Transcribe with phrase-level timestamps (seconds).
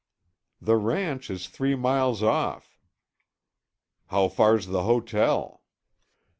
[0.59, 2.79] "The ranch is three miles off."
[4.07, 5.61] "How far's the hotel?"